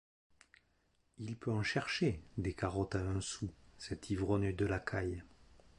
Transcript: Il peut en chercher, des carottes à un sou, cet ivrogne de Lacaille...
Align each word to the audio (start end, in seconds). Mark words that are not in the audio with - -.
Il 1.19 1.37
peut 1.37 1.51
en 1.51 1.61
chercher, 1.61 2.23
des 2.39 2.53
carottes 2.53 2.95
à 2.95 3.01
un 3.07 3.21
sou, 3.21 3.51
cet 3.77 4.09
ivrogne 4.09 4.51
de 4.51 4.65
Lacaille... 4.65 5.21